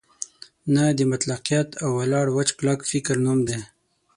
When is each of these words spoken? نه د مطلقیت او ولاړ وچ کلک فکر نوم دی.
نه 0.73 0.83
د 0.97 0.99
مطلقیت 1.11 1.69
او 1.83 1.89
ولاړ 1.99 2.25
وچ 2.31 2.49
کلک 2.59 2.79
فکر 2.91 3.15
نوم 3.25 3.39
دی. 3.49 3.59